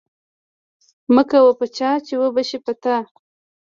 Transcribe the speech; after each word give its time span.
مکوه 1.15 1.51
په 1.59 1.65
چا 1.77 1.91
چی 2.05 2.13
وبه 2.17 2.43
شی 2.49 2.57
په 2.65 2.73
تا 2.81 2.95